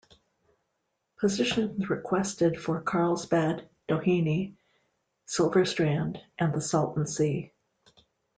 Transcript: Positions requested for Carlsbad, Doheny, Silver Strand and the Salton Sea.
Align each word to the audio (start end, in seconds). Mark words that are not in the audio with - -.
Positions 1.19 1.87
requested 1.87 2.59
for 2.59 2.81
Carlsbad, 2.81 3.69
Doheny, 3.87 4.55
Silver 5.27 5.63
Strand 5.63 6.19
and 6.39 6.51
the 6.55 6.59
Salton 6.59 7.05
Sea. 7.05 7.51